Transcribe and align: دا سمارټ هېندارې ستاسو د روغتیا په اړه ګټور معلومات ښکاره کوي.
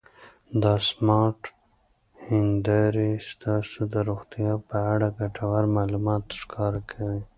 دا 0.63 0.73
سمارټ 0.89 1.41
هېندارې 2.27 3.09
ستاسو 3.29 3.79
د 3.93 3.95
روغتیا 4.09 4.51
په 4.69 4.77
اړه 4.93 5.07
ګټور 5.19 5.63
معلومات 5.77 6.25
ښکاره 6.39 6.81
کوي. 6.91 7.21